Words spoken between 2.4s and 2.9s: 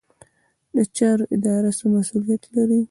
لري؟